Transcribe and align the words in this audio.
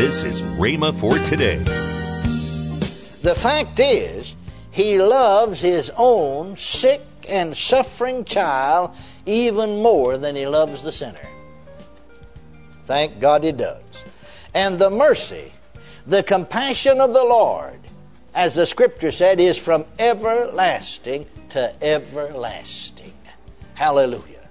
This 0.00 0.24
is 0.24 0.40
Rhema 0.56 0.98
for 0.98 1.18
today. 1.26 1.58
The 3.20 3.34
fact 3.34 3.78
is, 3.80 4.34
he 4.70 4.96
loves 4.96 5.60
his 5.60 5.92
own 5.94 6.56
sick 6.56 7.02
and 7.28 7.54
suffering 7.54 8.24
child 8.24 8.96
even 9.26 9.82
more 9.82 10.16
than 10.16 10.34
he 10.34 10.46
loves 10.46 10.82
the 10.82 10.90
sinner. 10.90 11.28
Thank 12.84 13.20
God 13.20 13.44
he 13.44 13.52
does. 13.52 14.06
And 14.54 14.78
the 14.78 14.88
mercy, 14.88 15.52
the 16.06 16.22
compassion 16.22 16.98
of 16.98 17.12
the 17.12 17.22
Lord, 17.22 17.78
as 18.34 18.54
the 18.54 18.66
scripture 18.66 19.12
said, 19.12 19.38
is 19.38 19.58
from 19.58 19.84
everlasting 19.98 21.26
to 21.50 21.74
everlasting. 21.84 23.12
Hallelujah. 23.74 24.48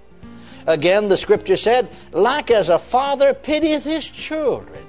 Again, 0.67 1.09
the 1.09 1.17
scripture 1.17 1.57
said, 1.57 1.89
like 2.11 2.51
as 2.51 2.69
a 2.69 2.77
father 2.77 3.33
pitieth 3.33 3.85
his 3.85 4.07
children, 4.07 4.85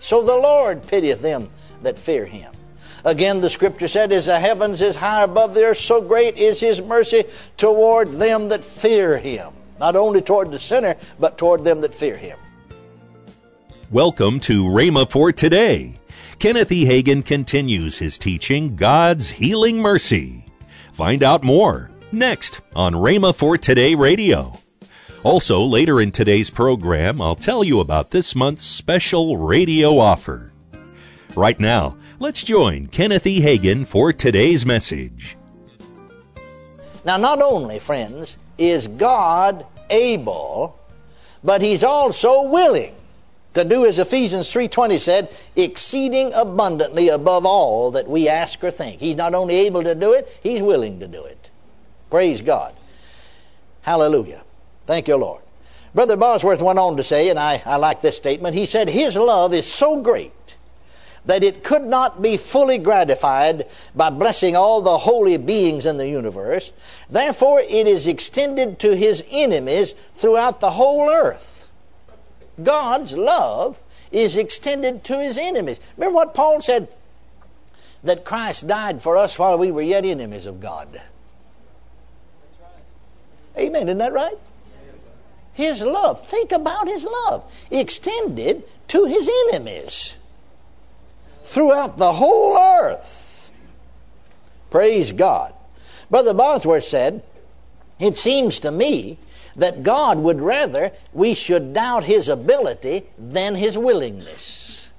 so 0.00 0.24
the 0.24 0.36
Lord 0.36 0.86
pitieth 0.86 1.20
them 1.20 1.48
that 1.82 1.98
fear 1.98 2.24
him. 2.24 2.52
Again, 3.04 3.40
the 3.40 3.50
scripture 3.50 3.88
said, 3.88 4.12
As 4.12 4.26
the 4.26 4.38
heavens 4.38 4.80
is 4.80 4.96
high 4.96 5.22
above 5.22 5.54
the 5.54 5.64
earth, 5.64 5.78
so 5.78 6.00
great 6.00 6.36
is 6.36 6.60
his 6.60 6.82
mercy 6.82 7.24
toward 7.56 8.12
them 8.12 8.48
that 8.48 8.64
fear 8.64 9.16
him. 9.18 9.52
Not 9.78 9.94
only 9.94 10.20
toward 10.20 10.50
the 10.50 10.58
sinner, 10.58 10.96
but 11.20 11.38
toward 11.38 11.62
them 11.62 11.80
that 11.82 11.94
fear 11.94 12.16
him. 12.16 12.38
Welcome 13.90 14.40
to 14.40 14.64
Rhema 14.64 15.08
for 15.08 15.32
today. 15.32 15.98
Kenneth 16.38 16.70
E. 16.70 16.84
Hagin 16.84 17.24
continues 17.24 17.98
his 17.98 18.18
teaching, 18.18 18.76
God's 18.76 19.30
Healing 19.30 19.78
Mercy. 19.78 20.44
Find 20.92 21.22
out 21.22 21.42
more 21.42 21.90
next 22.12 22.60
on 22.74 22.94
Rhema 22.94 23.34
for 23.34 23.56
Today 23.56 23.94
Radio. 23.94 24.52
Also, 25.28 25.62
later 25.62 26.00
in 26.00 26.10
today's 26.10 26.48
program, 26.48 27.20
I'll 27.20 27.34
tell 27.34 27.62
you 27.62 27.80
about 27.80 28.12
this 28.12 28.34
month's 28.34 28.64
special 28.64 29.36
radio 29.36 29.98
offer. 29.98 30.54
Right 31.36 31.60
now, 31.60 31.98
let's 32.18 32.42
join 32.42 32.86
Kenneth 32.86 33.26
E. 33.26 33.42
Hagin 33.42 33.86
for 33.86 34.10
today's 34.14 34.64
message. 34.64 35.36
Now, 37.04 37.18
not 37.18 37.42
only, 37.42 37.78
friends, 37.78 38.38
is 38.56 38.88
God 38.88 39.66
able, 39.90 40.78
but 41.44 41.60
He's 41.60 41.84
also 41.84 42.44
willing 42.44 42.94
to 43.52 43.64
do 43.64 43.84
as 43.84 43.98
Ephesians 43.98 44.50
3:20 44.50 44.98
said, 44.98 45.36
exceeding 45.56 46.32
abundantly 46.32 47.10
above 47.10 47.44
all 47.44 47.90
that 47.90 48.08
we 48.08 48.30
ask 48.30 48.64
or 48.64 48.70
think. 48.70 48.98
He's 48.98 49.16
not 49.16 49.34
only 49.34 49.56
able 49.56 49.82
to 49.82 49.94
do 49.94 50.14
it, 50.14 50.40
he's 50.42 50.62
willing 50.62 51.00
to 51.00 51.06
do 51.06 51.22
it. 51.22 51.50
Praise 52.08 52.40
God. 52.40 52.72
Hallelujah. 53.82 54.42
Thank 54.88 55.06
you, 55.06 55.16
Lord. 55.16 55.42
Brother 55.94 56.16
Bosworth 56.16 56.62
went 56.62 56.78
on 56.78 56.96
to 56.96 57.04
say, 57.04 57.28
and 57.28 57.38
I, 57.38 57.62
I 57.66 57.76
like 57.76 58.00
this 58.00 58.16
statement, 58.16 58.54
he 58.54 58.64
said, 58.64 58.88
His 58.88 59.16
love 59.16 59.52
is 59.52 59.70
so 59.70 60.00
great 60.00 60.32
that 61.26 61.44
it 61.44 61.62
could 61.62 61.82
not 61.82 62.22
be 62.22 62.38
fully 62.38 62.78
gratified 62.78 63.66
by 63.94 64.08
blessing 64.08 64.56
all 64.56 64.80
the 64.80 64.96
holy 64.96 65.36
beings 65.36 65.84
in 65.84 65.98
the 65.98 66.08
universe. 66.08 66.72
Therefore, 67.10 67.60
it 67.60 67.86
is 67.86 68.06
extended 68.06 68.78
to 68.78 68.96
his 68.96 69.22
enemies 69.30 69.92
throughout 69.92 70.60
the 70.60 70.70
whole 70.70 71.10
earth. 71.10 71.68
God's 72.62 73.12
love 73.12 73.82
is 74.10 74.38
extended 74.38 75.04
to 75.04 75.22
his 75.22 75.36
enemies. 75.36 75.80
Remember 75.98 76.16
what 76.16 76.32
Paul 76.32 76.62
said? 76.62 76.88
That 78.04 78.24
Christ 78.24 78.66
died 78.66 79.02
for 79.02 79.18
us 79.18 79.38
while 79.38 79.58
we 79.58 79.70
were 79.70 79.82
yet 79.82 80.06
enemies 80.06 80.46
of 80.46 80.60
God. 80.60 81.02
Amen. 83.58 83.82
Isn't 83.82 83.98
that 83.98 84.14
right? 84.14 84.38
His 85.58 85.82
love. 85.82 86.24
Think 86.24 86.52
about 86.52 86.86
His 86.86 87.04
love. 87.04 87.52
Extended 87.72 88.62
to 88.86 89.06
His 89.06 89.28
enemies 89.48 90.16
throughout 91.42 91.98
the 91.98 92.12
whole 92.12 92.56
earth. 92.56 93.50
Praise 94.70 95.10
God. 95.10 95.52
Brother 96.10 96.32
Bosworth 96.32 96.84
said, 96.84 97.24
It 97.98 98.14
seems 98.14 98.60
to 98.60 98.70
me 98.70 99.18
that 99.56 99.82
God 99.82 100.18
would 100.18 100.40
rather 100.40 100.92
we 101.12 101.34
should 101.34 101.74
doubt 101.74 102.04
His 102.04 102.28
ability 102.28 103.06
than 103.18 103.56
His 103.56 103.76
willingness. 103.76 104.92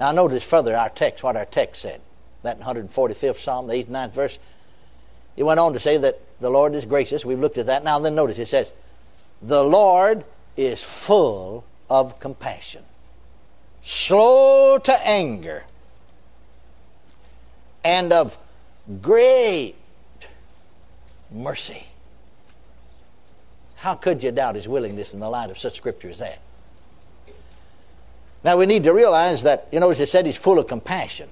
Now, 0.00 0.10
notice 0.10 0.42
further 0.42 0.76
our 0.76 0.90
text, 0.90 1.22
what 1.22 1.36
our 1.36 1.44
text 1.44 1.82
said. 1.82 2.00
That 2.42 2.58
145th 2.58 3.36
Psalm, 3.36 3.68
the 3.68 3.74
89th 3.74 4.12
verse. 4.12 4.38
It 5.36 5.44
went 5.44 5.60
on 5.60 5.74
to 5.74 5.78
say 5.78 5.96
that 5.98 6.20
the 6.40 6.50
Lord 6.50 6.74
is 6.74 6.84
gracious. 6.84 7.24
We've 7.24 7.38
looked 7.38 7.58
at 7.58 7.66
that. 7.66 7.84
Now, 7.84 8.00
then 8.00 8.16
notice 8.16 8.40
it 8.40 8.46
says, 8.46 8.72
the 9.42 9.62
Lord 9.62 10.24
is 10.56 10.82
full 10.82 11.64
of 11.88 12.18
compassion, 12.18 12.82
slow 13.82 14.78
to 14.78 15.06
anger, 15.06 15.64
and 17.84 18.12
of 18.12 18.38
great 19.00 19.74
mercy. 21.30 21.86
How 23.76 23.94
could 23.94 24.24
you 24.24 24.32
doubt 24.32 24.54
his 24.54 24.66
willingness 24.66 25.14
in 25.14 25.20
the 25.20 25.28
light 25.28 25.50
of 25.50 25.58
such 25.58 25.76
scripture 25.76 26.08
as 26.08 26.18
that? 26.18 26.40
Now 28.42 28.56
we 28.56 28.66
need 28.66 28.84
to 28.84 28.92
realize 28.92 29.42
that, 29.42 29.68
you 29.70 29.80
know, 29.80 29.90
as 29.90 30.00
it 30.00 30.06
said, 30.06 30.26
he's 30.26 30.36
full 30.36 30.58
of 30.58 30.66
compassion. 30.66 31.28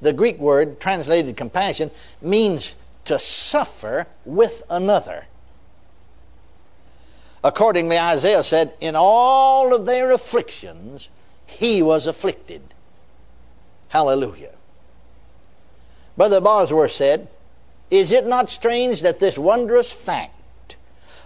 The 0.00 0.12
Greek 0.12 0.38
word 0.38 0.80
translated 0.80 1.36
compassion 1.36 1.90
means 2.22 2.76
to 3.04 3.18
suffer 3.18 4.06
with 4.24 4.62
another. 4.70 5.26
Accordingly, 7.42 7.98
Isaiah 7.98 8.42
said, 8.42 8.74
In 8.80 8.94
all 8.96 9.74
of 9.74 9.86
their 9.86 10.10
afflictions, 10.10 11.08
he 11.46 11.80
was 11.82 12.06
afflicted. 12.06 12.62
Hallelujah. 13.88 14.54
Brother 16.16 16.40
Bosworth 16.40 16.92
said, 16.92 17.28
Is 17.90 18.12
it 18.12 18.26
not 18.26 18.48
strange 18.48 19.00
that 19.02 19.20
this 19.20 19.38
wondrous 19.38 19.90
fact 19.90 20.76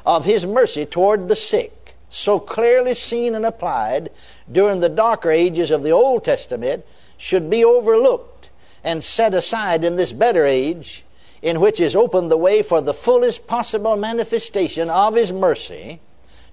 of 0.06 0.24
his 0.24 0.47
mercy 0.47 0.86
toward 0.86 1.28
the 1.28 1.36
sick, 1.36 1.94
so 2.08 2.38
clearly 2.38 2.94
seen 2.94 3.34
and 3.34 3.44
applied 3.44 4.10
during 4.50 4.80
the 4.80 4.88
darker 4.88 5.30
ages 5.30 5.70
of 5.70 5.82
the 5.82 5.91
Old 5.91 6.24
Testament, 6.24 6.84
should 7.16 7.50
be 7.50 7.64
overlooked 7.64 8.50
and 8.84 9.03
set 9.03 9.34
aside 9.34 9.82
in 9.82 9.97
this 9.97 10.12
better 10.12 10.44
age 10.44 11.03
in 11.44 11.60
which 11.60 11.78
is 11.78 11.94
opened 11.94 12.31
the 12.31 12.38
way 12.38 12.62
for 12.62 12.81
the 12.81 12.94
fullest 12.94 13.47
possible 13.47 13.97
manifestation 13.97 14.88
of 14.88 15.15
His 15.15 15.31
mercy 15.31 16.00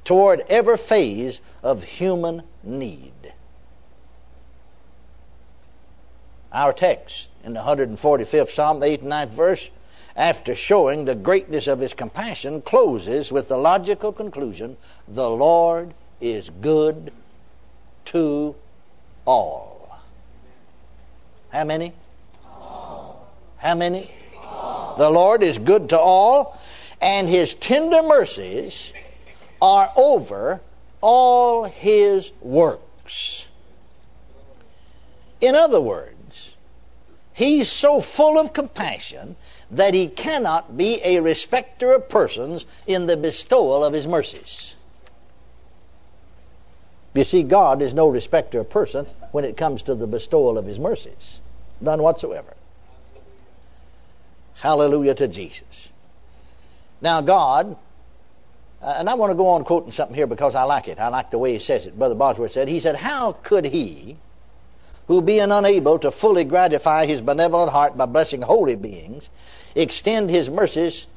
toward 0.03 0.41
every 0.49 0.75
phase 0.75 1.41
of 1.63 1.81
human 1.81 2.43
need. 2.61 3.33
Our 6.51 6.73
text 6.73 7.29
in 7.45 7.53
the 7.53 7.61
145th 7.61 8.49
Psalm, 8.49 8.81
the 8.81 8.87
8th 8.87 9.01
and 9.03 9.11
9th 9.11 9.29
verse, 9.29 9.71
after 10.17 10.53
showing 10.53 11.05
the 11.05 11.15
greatness 11.15 11.67
of 11.67 11.79
His 11.79 11.93
compassion, 11.93 12.61
closes 12.61 13.31
with 13.31 13.47
the 13.47 13.55
logical 13.55 14.11
conclusion 14.11 14.75
The 15.07 15.29
Lord 15.29 15.93
is 16.19 16.49
good 16.59 17.13
to 18.05 18.55
all. 19.23 20.01
How 21.53 21.63
many? 21.63 21.93
All. 22.45 23.25
How 23.55 23.73
many? 23.73 24.11
The 24.97 25.09
Lord 25.09 25.43
is 25.43 25.57
good 25.57 25.89
to 25.89 25.99
all, 25.99 26.59
and 27.01 27.29
his 27.29 27.53
tender 27.55 28.03
mercies 28.03 28.93
are 29.61 29.91
over 29.95 30.61
all 31.01 31.63
his 31.65 32.31
works. 32.41 33.47
In 35.39 35.55
other 35.55 35.81
words, 35.81 36.55
he's 37.33 37.69
so 37.69 37.99
full 37.99 38.37
of 38.37 38.53
compassion 38.53 39.35
that 39.71 39.93
he 39.93 40.07
cannot 40.07 40.77
be 40.77 41.01
a 41.03 41.19
respecter 41.21 41.91
of 41.93 42.09
persons 42.09 42.65
in 42.85 43.07
the 43.07 43.17
bestowal 43.17 43.83
of 43.83 43.93
his 43.93 44.05
mercies. 44.05 44.75
You 47.13 47.23
see, 47.23 47.43
God 47.43 47.81
is 47.81 47.93
no 47.93 48.07
respecter 48.07 48.59
of 48.59 48.69
person 48.69 49.05
when 49.31 49.43
it 49.43 49.57
comes 49.57 49.83
to 49.83 49.95
the 49.95 50.07
bestowal 50.07 50.57
of 50.57 50.65
his 50.65 50.79
mercies. 50.79 51.39
None 51.81 52.01
whatsoever. 52.01 52.53
Hallelujah 54.55 55.15
to 55.15 55.27
Jesus. 55.27 55.89
Now, 57.01 57.21
God, 57.21 57.75
uh, 58.81 58.95
and 58.97 59.09
I 59.09 59.13
want 59.13 59.31
to 59.31 59.35
go 59.35 59.47
on 59.47 59.63
quoting 59.63 59.91
something 59.91 60.15
here 60.15 60.27
because 60.27 60.55
I 60.55 60.63
like 60.63 60.87
it. 60.87 60.99
I 60.99 61.07
like 61.09 61.31
the 61.31 61.37
way 61.37 61.53
he 61.53 61.59
says 61.59 61.85
it. 61.85 61.97
Brother 61.97 62.15
Bosworth 62.15 62.51
said, 62.51 62.67
He 62.67 62.79
said, 62.79 62.95
How 62.95 63.33
could 63.33 63.65
he, 63.65 64.17
who 65.07 65.21
being 65.21 65.51
unable 65.51 65.99
to 65.99 66.11
fully 66.11 66.43
gratify 66.43 67.05
his 67.05 67.21
benevolent 67.21 67.71
heart 67.71 67.97
by 67.97 68.05
blessing 68.05 68.41
holy 68.41 68.75
beings, 68.75 69.29
extend 69.75 70.29
his 70.29 70.49
mercies 70.49 71.07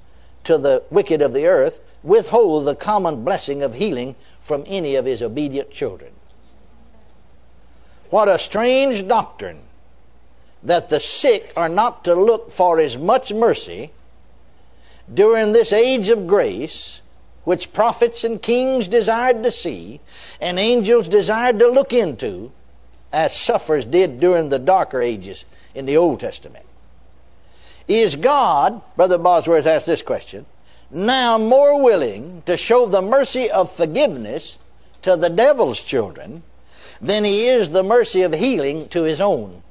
to 0.44 0.58
the 0.58 0.82
wicked 0.90 1.22
of 1.22 1.32
the 1.32 1.46
earth, 1.46 1.80
withhold 2.02 2.66
the 2.66 2.74
common 2.74 3.24
blessing 3.24 3.62
of 3.62 3.74
healing 3.74 4.14
from 4.40 4.64
any 4.66 4.94
of 4.94 5.06
his 5.06 5.22
obedient 5.22 5.70
children? 5.70 6.12
What 8.10 8.28
a 8.28 8.38
strange 8.38 9.08
doctrine 9.08 9.63
that 10.64 10.88
the 10.88 10.98
sick 10.98 11.52
are 11.56 11.68
not 11.68 12.04
to 12.04 12.14
look 12.14 12.50
for 12.50 12.80
as 12.80 12.96
much 12.96 13.32
mercy 13.32 13.90
during 15.12 15.52
this 15.52 15.72
age 15.72 16.08
of 16.08 16.26
grace, 16.26 17.02
which 17.44 17.72
prophets 17.74 18.24
and 18.24 18.40
kings 18.40 18.88
desired 18.88 19.42
to 19.42 19.50
see, 19.50 20.00
and 20.40 20.58
angels 20.58 21.08
desired 21.08 21.58
to 21.58 21.68
look 21.68 21.92
into, 21.92 22.50
as 23.12 23.36
sufferers 23.36 23.84
did 23.84 24.18
during 24.18 24.48
the 24.48 24.58
darker 24.58 25.02
ages 25.02 25.44
in 25.74 25.84
the 25.84 25.96
Old 25.96 26.20
Testament. 26.20 26.64
Is 27.86 28.16
God, 28.16 28.80
Brother 28.96 29.18
Bosworth 29.18 29.66
asked 29.66 29.86
this 29.86 30.02
question, 30.02 30.46
now 30.90 31.36
more 31.36 31.82
willing 31.82 32.42
to 32.46 32.56
show 32.56 32.86
the 32.86 33.02
mercy 33.02 33.50
of 33.50 33.70
forgiveness 33.70 34.58
to 35.02 35.16
the 35.16 35.28
devil's 35.28 35.82
children 35.82 36.42
than 37.00 37.24
he 37.24 37.46
is 37.46 37.70
the 37.70 37.82
mercy 37.82 38.22
of 38.22 38.32
healing 38.32 38.88
to 38.88 39.02
his 39.02 39.20
own? 39.20 39.62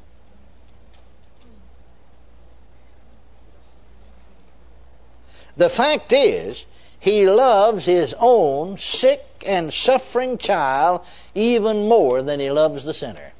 The 5.55 5.69
fact 5.69 6.11
is, 6.11 6.65
he 6.99 7.27
loves 7.27 7.85
his 7.85 8.15
own 8.19 8.77
sick 8.77 9.21
and 9.45 9.73
suffering 9.73 10.37
child 10.37 11.05
even 11.35 11.87
more 11.87 12.21
than 12.21 12.39
he 12.39 12.49
loves 12.49 12.85
the 12.85 12.93
sinner. 12.93 13.33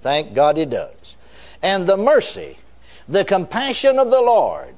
Thank 0.00 0.34
God 0.34 0.56
he 0.56 0.66
does. 0.66 1.16
And 1.62 1.86
the 1.86 1.96
mercy, 1.96 2.58
the 3.08 3.24
compassion 3.24 3.98
of 3.98 4.10
the 4.10 4.20
Lord, 4.20 4.74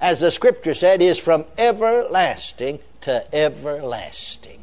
as 0.00 0.20
the 0.20 0.30
scripture 0.30 0.74
said, 0.74 1.02
is 1.02 1.18
from 1.18 1.44
everlasting 1.58 2.78
to 3.02 3.34
everlasting. 3.34 4.62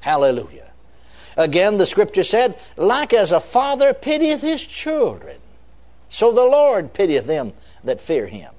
Hallelujah. 0.00 0.72
Again, 1.36 1.78
the 1.78 1.86
scripture 1.86 2.24
said, 2.24 2.58
like 2.76 3.12
as 3.12 3.32
a 3.32 3.40
father 3.40 3.92
pitieth 3.92 4.42
his 4.42 4.66
children, 4.66 5.36
so 6.08 6.32
the 6.32 6.46
Lord 6.46 6.92
pitieth 6.92 7.26
them 7.26 7.52
that 7.82 8.00
fear 8.00 8.26
him. 8.26 8.52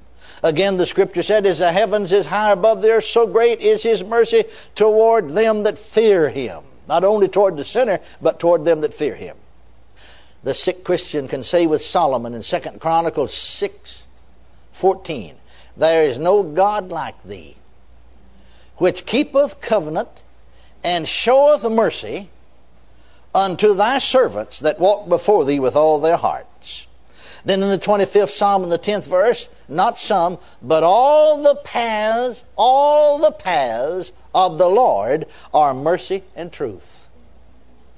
Again, 0.44 0.78
the 0.78 0.86
scripture 0.86 1.24
said, 1.24 1.46
As 1.46 1.60
the 1.60 1.72
heavens 1.72 2.12
is 2.12 2.26
high 2.26 2.52
above 2.52 2.82
the 2.82 2.92
earth, 2.92 3.06
so 3.06 3.28
great 3.28 3.62
is 3.62 3.84
his 3.84 4.04
mercy 4.04 4.44
toward 4.76 5.30
them 5.30 5.64
that 5.64 5.78
fear 5.78 6.30
him. 6.30 6.64
Not 6.88 7.04
only 7.04 7.28
toward 7.28 7.58
the 7.58 7.64
sinner, 7.64 8.00
but 8.22 8.40
toward 8.40 8.66
them 8.66 8.82
that 8.82 8.94
fear 8.94 9.16
him. 9.16 9.38
The 10.44 10.54
sick 10.54 10.84
Christian 10.84 11.28
can 11.28 11.42
say 11.42 11.66
with 11.66 11.82
Solomon 11.82 12.36
in 12.36 12.42
2 12.44 12.60
Chronicles 12.80 13.34
6 13.34 14.04
14, 14.74 15.36
There 15.78 16.04
is 16.04 16.20
no 16.20 16.44
God 16.44 16.90
like 16.90 17.22
thee, 17.24 17.56
which 18.78 19.06
keepeth 19.06 19.62
covenant 19.62 20.24
and 20.84 21.08
showeth 21.08 21.68
mercy 21.70 22.30
unto 23.34 23.74
thy 23.74 23.98
servants 23.98 24.60
that 24.60 24.80
walk 24.80 25.10
before 25.10 25.46
thee 25.46 25.60
with 25.60 25.76
all 25.76 26.00
their 26.00 26.18
heart. 26.18 26.46
Then 27.46 27.62
in 27.62 27.70
the 27.70 27.78
25th 27.78 28.30
Psalm, 28.30 28.64
in 28.64 28.70
the 28.70 28.80
10th 28.80 29.08
verse, 29.08 29.50
not 29.70 30.00
some, 30.00 30.40
but 30.64 30.84
all 30.84 31.44
the 31.44 31.56
paths, 31.56 32.44
all 32.56 33.20
the 33.20 33.32
paths 33.32 34.14
of 34.34 34.58
the 34.58 34.68
Lord 34.68 35.28
are 35.54 35.76
mercy 35.76 36.24
and 36.36 36.52
truth. 36.52 37.08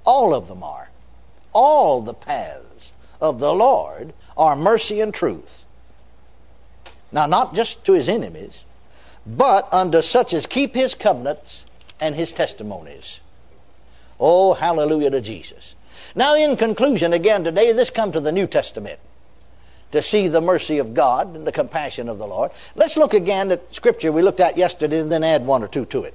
All 0.05 0.35
of 0.35 0.49
them 0.49 0.63
are. 0.63 0.91
All 1.53 2.01
the 2.01 2.13
paths 2.13 2.91
of 3.21 3.39
the 3.39 3.53
Lord 3.53 4.13
are 4.35 4.55
mercy 4.55 4.99
and 4.99 5.13
truth. 5.13 5.65
Now, 7.13 7.25
not 7.25 7.55
just 7.55 7.85
to 7.85 7.93
his 7.93 8.09
enemies, 8.09 8.65
but 9.25 9.73
unto 9.73 10.01
such 10.01 10.33
as 10.33 10.45
keep 10.45 10.75
his 10.75 10.93
covenants 10.93 11.65
and 12.01 12.15
his 12.15 12.33
testimonies. 12.33 13.21
Oh, 14.19 14.53
hallelujah 14.53 15.11
to 15.11 15.21
Jesus. 15.21 15.75
Now, 16.15 16.35
in 16.35 16.57
conclusion, 16.57 17.13
again 17.13 17.45
today, 17.45 17.71
this 17.71 17.89
comes 17.89 18.13
to 18.13 18.19
the 18.19 18.31
New 18.33 18.45
Testament 18.45 18.99
to 19.91 20.01
see 20.01 20.27
the 20.27 20.41
mercy 20.41 20.77
of 20.79 20.93
God 20.93 21.35
and 21.35 21.47
the 21.47 21.51
compassion 21.51 22.09
of 22.09 22.17
the 22.17 22.27
Lord. 22.27 22.51
Let's 22.75 22.97
look 22.97 23.13
again 23.13 23.51
at 23.51 23.73
Scripture 23.73 24.11
we 24.11 24.21
looked 24.21 24.39
at 24.39 24.57
yesterday 24.57 24.99
and 24.99 25.11
then 25.11 25.23
add 25.23 25.45
one 25.45 25.63
or 25.63 25.67
two 25.67 25.85
to 25.85 26.03
it. 26.03 26.13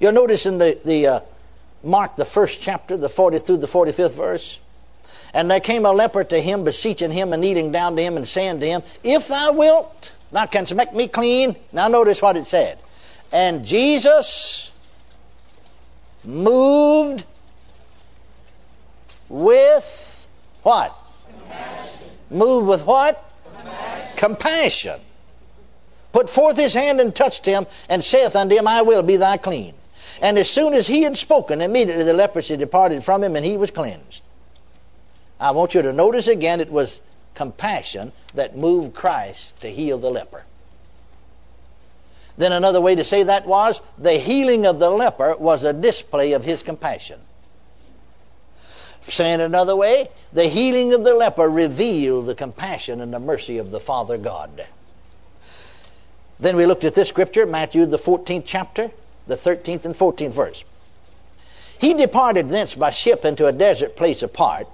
You'll 0.00 0.12
notice 0.12 0.46
in 0.46 0.58
the, 0.58 0.78
the 0.84 1.06
uh, 1.06 1.20
Mark, 1.84 2.16
the 2.16 2.24
first 2.24 2.62
chapter, 2.62 2.96
the 2.96 3.08
40th 3.08 3.46
through 3.46 3.58
the 3.58 3.66
45th 3.66 4.16
verse, 4.16 4.60
and 5.34 5.50
there 5.50 5.60
came 5.60 5.86
a 5.86 5.92
leper 5.92 6.24
to 6.24 6.40
him, 6.40 6.64
beseeching 6.64 7.10
him 7.10 7.32
and 7.32 7.40
kneeling 7.40 7.72
down 7.72 7.96
to 7.96 8.02
him 8.02 8.16
and 8.16 8.26
saying 8.26 8.60
to 8.60 8.66
him, 8.66 8.82
If 9.02 9.28
thou 9.28 9.52
wilt, 9.52 10.14
thou 10.30 10.46
canst 10.46 10.74
make 10.74 10.92
me 10.92 11.08
clean. 11.08 11.56
Now 11.72 11.88
notice 11.88 12.20
what 12.20 12.36
it 12.36 12.46
said. 12.46 12.78
And 13.32 13.64
Jesus 13.64 14.72
moved 16.24 17.24
with 19.28 20.28
what? 20.62 20.96
Moved 22.32 22.66
with 22.66 22.86
what? 22.86 23.30
Compassion. 23.54 24.16
Compassion. 24.16 25.00
Put 26.12 26.28
forth 26.28 26.56
his 26.56 26.74
hand 26.74 27.00
and 27.00 27.14
touched 27.14 27.46
him, 27.46 27.66
and 27.88 28.02
saith 28.02 28.36
unto 28.36 28.56
him, 28.56 28.66
I 28.66 28.82
will 28.82 29.02
be 29.02 29.16
thy 29.16 29.36
clean. 29.36 29.74
And 30.20 30.38
as 30.38 30.50
soon 30.50 30.74
as 30.74 30.86
he 30.86 31.02
had 31.02 31.16
spoken, 31.16 31.60
immediately 31.60 32.04
the 32.04 32.12
leprosy 32.12 32.56
departed 32.56 33.02
from 33.02 33.22
him, 33.24 33.36
and 33.36 33.44
he 33.44 33.56
was 33.56 33.70
cleansed. 33.70 34.22
I 35.40 35.50
want 35.52 35.74
you 35.74 35.82
to 35.82 35.92
notice 35.92 36.28
again 36.28 36.60
it 36.60 36.70
was 36.70 37.00
compassion 37.34 38.12
that 38.34 38.56
moved 38.56 38.94
Christ 38.94 39.60
to 39.60 39.68
heal 39.68 39.98
the 39.98 40.10
leper. 40.10 40.44
Then 42.36 42.52
another 42.52 42.80
way 42.80 42.94
to 42.94 43.04
say 43.04 43.22
that 43.22 43.46
was 43.46 43.82
the 43.98 44.14
healing 44.14 44.66
of 44.66 44.78
the 44.78 44.90
leper 44.90 45.36
was 45.36 45.64
a 45.64 45.72
display 45.72 46.32
of 46.32 46.44
his 46.44 46.62
compassion. 46.62 47.20
Saying 49.06 49.40
another 49.40 49.74
way, 49.74 50.08
the 50.32 50.44
healing 50.44 50.92
of 50.92 51.04
the 51.04 51.14
leper 51.14 51.48
revealed 51.48 52.26
the 52.26 52.34
compassion 52.34 53.00
and 53.00 53.12
the 53.12 53.20
mercy 53.20 53.58
of 53.58 53.70
the 53.70 53.80
Father 53.80 54.16
God. 54.16 54.66
Then 56.38 56.56
we 56.56 56.66
looked 56.66 56.84
at 56.84 56.94
this 56.94 57.08
scripture, 57.08 57.46
Matthew, 57.46 57.86
the 57.86 57.96
14th 57.96 58.44
chapter, 58.46 58.90
the 59.26 59.36
13th 59.36 59.84
and 59.84 59.94
14th 59.94 60.32
verse. 60.32 60.64
He 61.80 61.94
departed 61.94 62.48
thence 62.48 62.74
by 62.74 62.90
ship 62.90 63.24
into 63.24 63.46
a 63.46 63.52
desert 63.52 63.96
place 63.96 64.22
apart. 64.22 64.68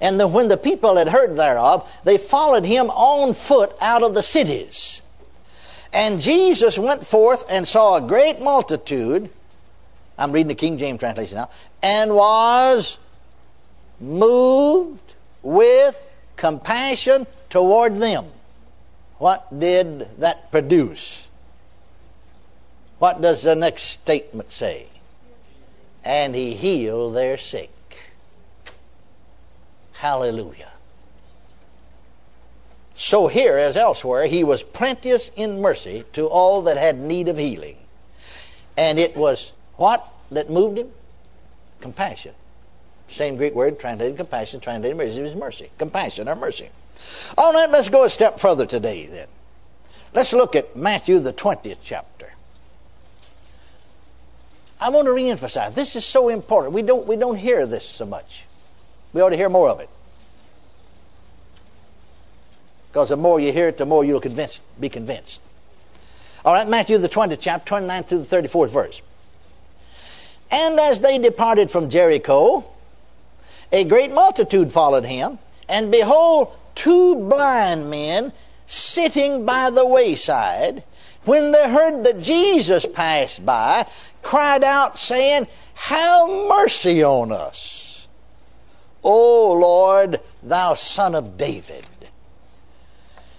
And 0.00 0.18
the, 0.18 0.28
when 0.28 0.48
the 0.48 0.56
people 0.56 0.96
had 0.96 1.08
heard 1.08 1.36
thereof, 1.36 1.92
they 2.04 2.18
followed 2.18 2.64
him 2.64 2.90
on 2.90 3.34
foot 3.34 3.74
out 3.80 4.02
of 4.02 4.14
the 4.14 4.22
cities. 4.22 5.00
And 5.92 6.20
Jesus 6.20 6.78
went 6.78 7.06
forth 7.06 7.44
and 7.48 7.66
saw 7.66 7.96
a 7.96 8.00
great 8.00 8.40
multitude. 8.40 9.30
I'm 10.18 10.32
reading 10.32 10.48
the 10.48 10.54
King 10.54 10.78
James 10.78 11.00
translation 11.00 11.36
now. 11.36 11.50
And 11.82 12.14
was 12.14 12.98
moved 14.02 15.14
with 15.42 16.06
compassion 16.36 17.26
toward 17.48 17.96
them. 17.96 18.26
What 19.18 19.58
did 19.58 20.00
that 20.18 20.50
produce? 20.50 21.28
What 22.98 23.20
does 23.20 23.42
the 23.42 23.54
next 23.54 23.82
statement 23.82 24.50
say? 24.50 24.86
And 26.04 26.34
he 26.34 26.54
healed 26.54 27.14
their 27.14 27.36
sick. 27.36 27.70
Hallelujah. 29.92 30.70
So 32.94 33.28
here 33.28 33.56
as 33.56 33.76
elsewhere, 33.76 34.26
he 34.26 34.44
was 34.44 34.62
plenteous 34.62 35.30
in 35.36 35.60
mercy 35.60 36.04
to 36.12 36.26
all 36.26 36.62
that 36.62 36.76
had 36.76 36.98
need 36.98 37.28
of 37.28 37.38
healing. 37.38 37.76
And 38.76 38.98
it 38.98 39.16
was 39.16 39.52
what 39.76 40.06
that 40.30 40.50
moved 40.50 40.78
him? 40.78 40.90
Compassion. 41.80 42.34
Same 43.12 43.36
Greek 43.36 43.54
word, 43.54 43.78
translated 43.78 44.16
compassion, 44.16 44.60
translated 44.60 44.96
mercy, 44.96 45.20
is 45.20 45.34
mercy. 45.34 45.70
Compassion 45.78 46.28
or 46.28 46.34
mercy. 46.34 46.70
All 47.36 47.52
right, 47.52 47.68
let's 47.68 47.88
go 47.88 48.04
a 48.04 48.10
step 48.10 48.40
further 48.40 48.64
today 48.64 49.06
then. 49.06 49.28
Let's 50.14 50.32
look 50.32 50.56
at 50.56 50.74
Matthew, 50.76 51.18
the 51.18 51.32
20th 51.32 51.78
chapter. 51.82 52.32
I 54.80 54.88
want 54.88 55.06
to 55.06 55.12
reemphasize 55.12 55.74
this 55.74 55.94
is 55.94 56.04
so 56.04 56.28
important. 56.28 56.74
We 56.74 56.82
don't, 56.82 57.06
we 57.06 57.16
don't 57.16 57.36
hear 57.36 57.66
this 57.66 57.84
so 57.84 58.06
much. 58.06 58.44
We 59.12 59.20
ought 59.20 59.30
to 59.30 59.36
hear 59.36 59.48
more 59.48 59.68
of 59.68 59.80
it. 59.80 59.88
Because 62.88 63.10
the 63.10 63.16
more 63.16 63.40
you 63.40 63.52
hear 63.52 63.68
it, 63.68 63.76
the 63.76 63.86
more 63.86 64.04
you'll 64.04 64.20
be 64.80 64.88
convinced. 64.88 65.40
All 66.44 66.52
right, 66.54 66.68
Matthew, 66.68 66.98
the 66.98 67.08
20th 67.08 67.38
chapter, 67.40 67.66
29 67.66 68.04
through 68.04 68.18
the 68.22 68.36
34th 68.36 68.72
verse. 68.72 69.02
And 70.50 70.78
as 70.80 71.00
they 71.00 71.18
departed 71.18 71.70
from 71.70 71.88
Jericho, 71.88 72.64
a 73.72 73.84
great 73.84 74.12
multitude 74.12 74.70
followed 74.70 75.04
him, 75.06 75.38
and 75.68 75.90
behold, 75.90 76.52
two 76.74 77.16
blind 77.16 77.90
men 77.90 78.32
sitting 78.66 79.44
by 79.44 79.70
the 79.70 79.86
wayside, 79.86 80.84
when 81.24 81.52
they 81.52 81.68
heard 81.70 82.04
that 82.04 82.20
Jesus 82.20 82.84
passed 82.86 83.44
by, 83.44 83.86
cried 84.22 84.64
out, 84.64 84.98
saying, 84.98 85.46
Have 85.74 86.28
mercy 86.28 87.02
on 87.02 87.32
us, 87.32 88.08
O 89.02 89.52
Lord, 89.52 90.20
thou 90.42 90.74
son 90.74 91.14
of 91.14 91.36
David. 91.36 91.84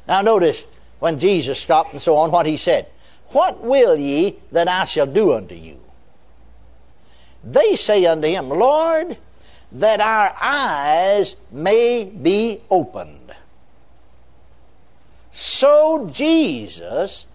Now, 0.08 0.22
notice 0.22 0.66
when 1.00 1.20
Jesus 1.20 1.60
stopped 1.60 1.94
and 1.94 2.02
so 2.02 2.16
on, 2.18 2.32
what 2.32 2.46
he 2.46 2.58
said. 2.58 2.88
What 3.30 3.62
will 3.62 3.96
ye 3.98 4.38
that 4.52 4.68
I 4.68 4.84
shall 4.84 5.08
do 5.08 5.34
unto 5.34 5.56
you? 5.56 5.80
They 7.44 7.76
say 7.76 8.06
unto 8.06 8.28
him, 8.28 8.50
Lord, 8.50 9.18
that 9.74 10.00
our 10.00 10.36
eyes 10.40 11.36
may 11.52 12.06
be 12.06 12.62
opened. 12.70 13.36
So 15.32 16.10
Jesus 16.14 17.26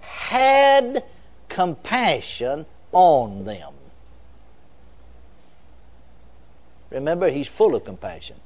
had 0.00 1.04
compassion 1.48 2.66
on 2.92 3.44
them. 3.44 3.74
Remember, 6.90 7.28
he's 7.28 7.48
full 7.48 7.74
of 7.74 7.84
compassion. 7.84 8.36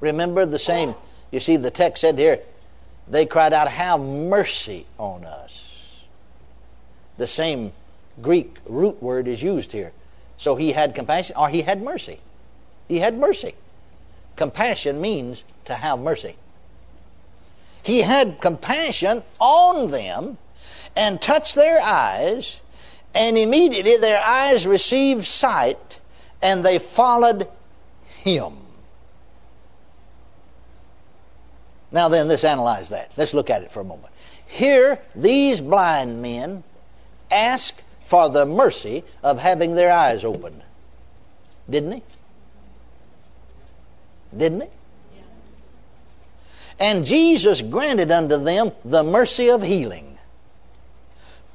Remember 0.00 0.46
the 0.46 0.58
same, 0.58 0.94
you 1.30 1.38
see, 1.38 1.56
the 1.56 1.70
text 1.70 2.00
said 2.00 2.18
here, 2.18 2.40
they 3.06 3.26
cried 3.26 3.52
out, 3.52 3.68
Have 3.68 4.00
mercy 4.00 4.86
on 4.98 5.24
us. 5.24 6.04
The 7.18 7.26
same 7.26 7.72
Greek 8.20 8.56
root 8.66 9.00
word 9.02 9.28
is 9.28 9.42
used 9.42 9.72
here. 9.72 9.92
So 10.42 10.56
he 10.56 10.72
had 10.72 10.96
compassion, 10.96 11.36
or 11.36 11.48
he 11.48 11.62
had 11.62 11.80
mercy. 11.80 12.18
He 12.88 12.98
had 12.98 13.16
mercy. 13.16 13.54
Compassion 14.34 15.00
means 15.00 15.44
to 15.66 15.74
have 15.74 16.00
mercy. 16.00 16.34
He 17.84 18.00
had 18.00 18.40
compassion 18.40 19.22
on 19.38 19.92
them 19.92 20.38
and 20.96 21.22
touched 21.22 21.54
their 21.54 21.80
eyes, 21.80 22.60
and 23.14 23.38
immediately 23.38 23.96
their 23.98 24.20
eyes 24.20 24.66
received 24.66 25.24
sight, 25.24 26.00
and 26.42 26.64
they 26.64 26.80
followed 26.80 27.46
him. 28.08 28.54
Now, 31.92 32.08
then, 32.08 32.26
let's 32.26 32.42
analyze 32.42 32.88
that. 32.88 33.12
Let's 33.16 33.32
look 33.32 33.48
at 33.48 33.62
it 33.62 33.70
for 33.70 33.78
a 33.78 33.84
moment. 33.84 34.12
Here, 34.44 34.98
these 35.14 35.60
blind 35.60 36.20
men 36.20 36.64
ask 37.30 37.80
for 38.12 38.28
the 38.28 38.44
mercy 38.44 39.02
of 39.22 39.38
having 39.38 39.74
their 39.74 39.90
eyes 39.90 40.22
opened. 40.22 40.60
Didn't 41.70 41.92
he? 41.92 42.02
Didn't 44.36 44.60
he? 44.60 44.68
And 46.78 47.06
Jesus 47.06 47.62
granted 47.62 48.10
unto 48.10 48.36
them 48.36 48.72
the 48.84 49.02
mercy 49.02 49.48
of 49.48 49.62
healing, 49.62 50.18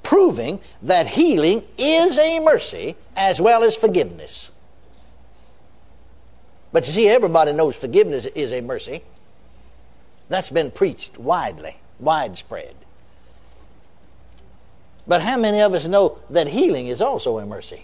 proving 0.02 0.60
that 0.82 1.06
healing 1.06 1.62
is 1.78 2.18
a 2.18 2.40
mercy 2.40 2.96
as 3.16 3.40
well 3.40 3.64
as 3.64 3.76
forgiveness. 3.76 4.50
But 6.72 6.88
you 6.88 6.94
see, 6.94 7.08
everybody 7.08 7.54
knows 7.54 7.76
forgiveness 7.76 8.26
is 8.26 8.52
a 8.52 8.62
mercy. 8.62 9.04
That's 10.28 10.50
been 10.50 10.72
preached 10.72 11.20
widely, 11.20 11.78
widespread. 12.00 12.74
But 15.08 15.22
how 15.22 15.38
many 15.38 15.62
of 15.62 15.74
us 15.74 15.88
know 15.88 16.18
that 16.30 16.48
healing 16.48 16.88
is 16.88 17.02
also 17.02 17.40
a 17.40 17.46
mercy? 17.46 17.84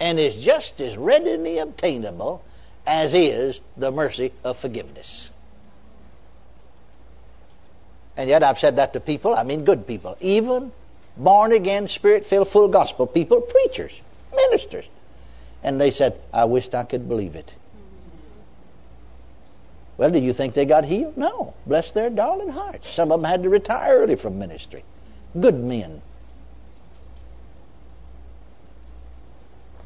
And 0.00 0.18
is 0.18 0.42
just 0.42 0.80
as 0.80 0.96
readily 0.96 1.58
obtainable 1.58 2.44
as 2.86 3.14
is 3.14 3.60
the 3.76 3.90
mercy 3.90 4.32
of 4.42 4.58
forgiveness. 4.58 5.30
And 8.16 8.28
yet 8.28 8.42
I've 8.42 8.58
said 8.58 8.76
that 8.76 8.92
to 8.92 9.00
people, 9.00 9.34
I 9.34 9.44
mean 9.44 9.64
good 9.64 9.86
people, 9.86 10.16
even 10.20 10.72
born 11.16 11.52
again, 11.52 11.88
spirit 11.88 12.24
filled, 12.26 12.48
full 12.48 12.68
gospel 12.68 13.06
people, 13.06 13.40
preachers, 13.40 14.00
ministers. 14.34 14.88
And 15.62 15.80
they 15.80 15.90
said, 15.90 16.18
I 16.32 16.44
wished 16.44 16.74
I 16.74 16.84
could 16.84 17.08
believe 17.08 17.36
it. 17.36 17.54
Well, 19.96 20.10
do 20.10 20.18
you 20.18 20.32
think 20.32 20.54
they 20.54 20.66
got 20.66 20.84
healed? 20.84 21.16
No. 21.16 21.54
Bless 21.66 21.92
their 21.92 22.10
darling 22.10 22.50
hearts. 22.50 22.88
Some 22.88 23.12
of 23.12 23.20
them 23.20 23.30
had 23.30 23.44
to 23.44 23.48
retire 23.48 23.96
early 23.96 24.16
from 24.16 24.38
ministry. 24.38 24.82
Good 25.38 25.56
men. 25.56 26.00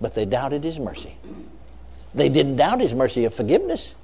But 0.00 0.14
they 0.14 0.25
doubted 0.25 0.62
his 0.62 0.78
mercy. 0.78 1.17
They 2.14 2.28
didn't 2.28 2.57
doubt 2.57 2.81
his 2.81 2.95
mercy 2.95 3.25
of 3.25 3.35
forgiveness. 3.35 3.95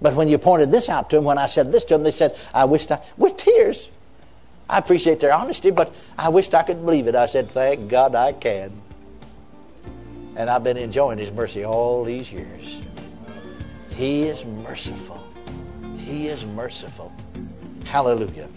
But 0.00 0.14
when 0.14 0.28
you 0.28 0.38
pointed 0.38 0.70
this 0.70 0.88
out 0.88 1.10
to 1.10 1.16
them, 1.16 1.24
when 1.24 1.38
I 1.38 1.46
said 1.46 1.72
this 1.72 1.84
to 1.86 1.94
them, 1.94 2.02
they 2.02 2.10
said, 2.10 2.38
I 2.52 2.64
wished 2.64 2.90
I, 2.92 3.02
with 3.16 3.36
tears. 3.36 3.88
I 4.68 4.78
appreciate 4.78 5.20
their 5.20 5.32
honesty, 5.32 5.70
but 5.70 5.94
I 6.18 6.28
wished 6.28 6.54
I 6.54 6.62
could 6.62 6.84
believe 6.84 7.06
it. 7.06 7.14
I 7.14 7.26
said, 7.26 7.48
Thank 7.48 7.88
God 7.88 8.14
I 8.14 8.32
can. 8.32 8.72
And 10.36 10.50
I've 10.50 10.64
been 10.64 10.76
enjoying 10.76 11.18
his 11.18 11.30
mercy 11.30 11.64
all 11.64 12.04
these 12.04 12.32
years. 12.32 12.82
He 13.90 14.24
is 14.24 14.44
merciful. 14.44 15.22
He 15.98 16.28
is 16.28 16.44
merciful. 16.44 17.12
Hallelujah. 17.84 18.48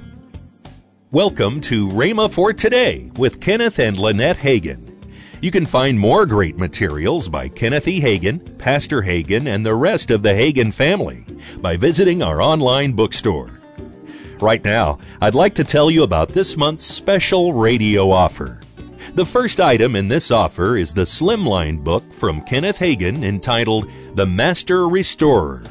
Welcome 1.14 1.62
to 1.62 1.88
Rhema 1.88 2.30
for 2.30 2.52
Today 2.52 3.10
with 3.18 3.40
Kenneth 3.40 3.80
and 3.80 3.98
Lynette 3.98 4.36
Hagin. 4.36 4.94
You 5.42 5.52
can 5.52 5.66
find 5.66 5.98
more 5.98 6.26
great 6.26 6.58
materials 6.58 7.30
by 7.30 7.48
Kenneth 7.48 7.88
E. 7.88 8.02
Hagin, 8.02 8.58
Pastor 8.58 9.02
Hagin, 9.02 9.48
and 9.48 9.66
the 9.66 9.74
rest 9.74 10.12
of 10.12 10.22
the 10.22 10.34
Hagin 10.34 10.74
family 10.74 11.24
by 11.60 11.78
visiting 11.78 12.22
our 12.22 12.42
online 12.42 12.92
bookstore. 12.92 13.48
Right 14.42 14.62
now, 14.66 15.00
I'd 15.22 15.34
like 15.34 15.56
to 15.56 15.64
tell 15.64 15.90
you 15.90 16.04
about 16.04 16.34
this 16.34 16.58
month's 16.58 16.84
special 16.84 17.54
radio 17.54 18.12
offer. 18.12 18.60
The 19.16 19.26
first 19.26 19.62
item 19.62 19.96
in 19.96 20.10
this 20.10 20.30
offer 20.30 20.76
is 20.76 20.94
the 20.94 21.04
Slimline 21.04 21.86
book 21.86 22.12
from 22.12 22.42
Kenneth 22.42 22.80
Hagin 22.80 23.24
entitled 23.24 23.90
The 24.16 24.26
Master 24.26 24.90
Restorer. 24.90 25.64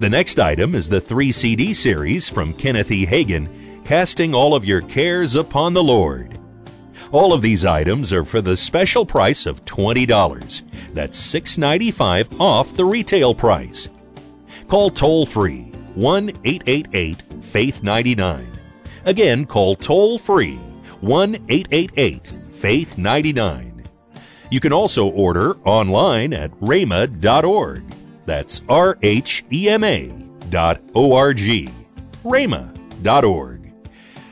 The 0.00 0.10
next 0.10 0.40
item 0.40 0.74
is 0.74 0.88
the 0.88 1.00
three 1.00 1.30
CD 1.30 1.72
series 1.72 2.28
from 2.28 2.54
Kenneth 2.54 2.90
E. 2.90 3.06
Hagin, 3.06 3.48
Casting 3.88 4.34
All 4.34 4.54
of 4.54 4.66
Your 4.66 4.82
Cares 4.82 5.34
Upon 5.34 5.72
the 5.72 5.82
Lord. 5.82 6.38
All 7.10 7.32
of 7.32 7.40
these 7.40 7.64
items 7.64 8.12
are 8.12 8.22
for 8.22 8.42
the 8.42 8.54
special 8.54 9.06
price 9.06 9.46
of 9.46 9.64
$20. 9.64 10.62
That's 10.92 11.18
$6.95 11.18 12.38
off 12.38 12.76
the 12.76 12.84
retail 12.84 13.34
price. 13.34 13.88
Call 14.68 14.90
toll 14.90 15.24
free 15.24 15.72
1 15.94 16.28
888 16.44 17.22
Faith 17.44 17.82
99. 17.82 18.46
Again, 19.06 19.46
call 19.46 19.74
toll 19.74 20.18
free 20.18 20.56
1 21.00 21.36
888 21.48 22.26
Faith 22.56 22.98
99. 22.98 23.84
You 24.50 24.60
can 24.60 24.74
also 24.74 25.08
order 25.08 25.54
online 25.64 26.34
at 26.34 26.50
rhema.org. 26.60 27.84
That's 28.26 28.60
R 28.68 28.98
H 29.00 29.46
E 29.50 29.70
M 29.70 29.82
A 29.82 30.08
dot 30.50 30.82
O 30.94 31.14
R 31.14 31.32
G. 31.32 31.70
rhema.org. 32.22 33.57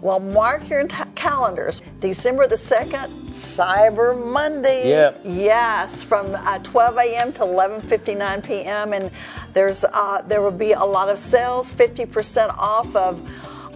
Well, 0.00 0.20
mark 0.20 0.68
your 0.70 0.86
t- 0.86 0.96
calendars. 1.14 1.82
December 2.00 2.46
the 2.46 2.54
2nd, 2.54 3.08
Cyber 3.30 4.16
Monday. 4.24 4.88
Yep. 4.88 5.20
Yes, 5.24 6.02
from 6.02 6.34
uh, 6.34 6.58
12 6.60 6.96
a.m. 6.98 7.32
to 7.34 7.40
11:59 7.40 8.46
p.m. 8.46 8.92
and 8.94 9.10
there's 9.52 9.84
uh, 9.84 10.22
there 10.26 10.40
will 10.40 10.50
be 10.50 10.72
a 10.72 10.84
lot 10.84 11.08
of 11.08 11.18
sales, 11.18 11.72
50% 11.72 12.48
off 12.56 12.94
of 12.96 13.20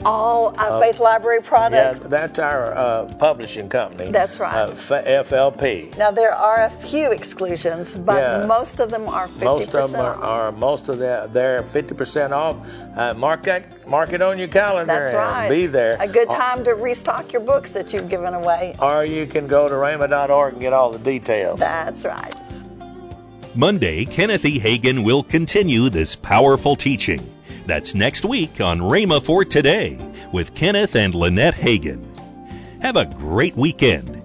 all 0.05 0.55
uh, 0.59 0.81
Faith 0.81 1.01
Library 1.01 1.41
Yeah, 1.43 1.49
products. 1.49 2.01
that's 2.01 2.39
our 2.39 2.73
uh, 2.77 3.07
publishing 3.19 3.69
company. 3.69 4.11
That's 4.11 4.39
right. 4.41 4.55
Uh, 4.55 4.71
F- 4.73 5.29
FLP. 5.29 5.97
Now 5.99 6.11
there 6.11 6.33
are 6.35 6.65
a 6.65 6.71
few 6.71 7.11
exclusions, 7.13 7.95
but 7.95 8.17
Yeah. 8.21 8.47
most 8.47 8.81
of 8.81 8.91
them 8.91 9.09
are 9.09 9.27
50% 9.29 9.45
Most 9.45 9.75
of 9.75 9.91
them 9.93 10.01
are, 10.01 10.15
off. 10.15 10.23
are 10.23 10.53
most 10.53 10.89
of 10.89 10.99
them 10.99 11.31
they're 11.33 11.63
50% 11.63 12.33
off. 12.33 12.57
Uh, 12.97 13.15
mark 13.15 13.43
that, 13.45 13.87
mark 13.89 14.13
it 14.13 14.23
on 14.23 14.39
your 14.39 14.49
calendar 14.49 14.93
That's 14.93 15.09
and 15.09 15.17
right. 15.19 15.49
be 15.49 15.67
there. 15.67 15.97
A 16.01 16.07
good 16.09 16.29
Or- 16.29 16.37
time 16.37 16.65
to 16.65 16.73
restock 16.75 17.33
your 17.33 17.43
books 17.43 17.73
that 17.75 17.93
you've 17.93 18.09
given 18.09 18.35
away. 18.35 18.77
Or 18.81 19.05
you 19.05 19.27
can 19.27 19.47
go 19.47 19.69
to 19.69 19.75
rhema.org 19.75 20.53
and 20.55 20.63
get 20.63 20.73
all 20.73 20.91
the 20.91 20.99
details. 20.99 21.61
That's 21.61 22.05
right. 22.05 22.35
Monday, 23.57 24.05
Kenneth 24.05 24.45
E. 24.45 24.59
Hagin 24.59 25.05
will 25.05 25.23
continue 25.23 25.89
this 25.89 26.17
powerful 26.17 26.75
teaching. 26.75 27.21
That's 27.67 27.95
next 27.95 28.25
week 28.25 28.61
on 28.61 28.79
Rhema 28.81 29.25
for 29.25 29.45
Today 29.45 29.99
with 30.33 30.55
Kenneth 30.55 30.97
and 30.97 31.15
Lynette 31.15 31.55
Hagin. 31.55 32.05
Have 32.83 32.97
a 32.97 33.07
great 33.07 33.57
weekend 33.57 34.24